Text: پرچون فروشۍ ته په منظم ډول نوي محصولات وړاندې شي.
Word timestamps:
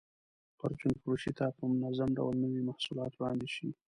پرچون 0.59 0.93
فروشۍ 1.01 1.31
ته 1.37 1.45
په 1.57 1.63
منظم 1.79 2.09
ډول 2.17 2.35
نوي 2.43 2.61
محصولات 2.69 3.11
وړاندې 3.15 3.47
شي. 3.55 3.69